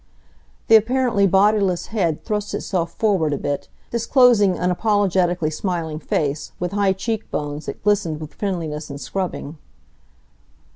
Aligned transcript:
The 0.67 0.75
apparently 0.75 1.27
bodiless 1.27 1.85
head 1.93 2.25
thrust 2.25 2.55
itself 2.55 2.93
forward 2.95 3.33
a 3.33 3.37
bit, 3.37 3.67
disclosing 3.91 4.57
an 4.57 4.71
apologetically 4.71 5.51
smiling 5.51 5.99
face, 5.99 6.53
with 6.59 6.71
high 6.71 6.93
check 6.93 7.29
bones 7.29 7.67
that 7.67 7.83
glistened 7.83 8.19
with 8.19 8.33
friendliness 8.33 8.89
and 8.89 8.99
scrubbing. 8.99 9.59